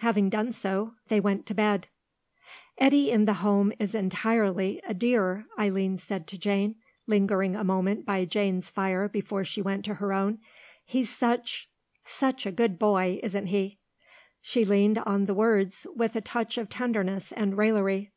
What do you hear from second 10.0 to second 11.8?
own. "He's such